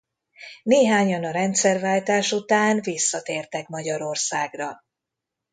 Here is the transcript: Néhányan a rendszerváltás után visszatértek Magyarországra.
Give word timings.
Néhányan 0.63 1.23
a 1.23 1.31
rendszerváltás 1.31 2.31
után 2.31 2.81
visszatértek 2.81 3.67
Magyarországra. 3.67 4.83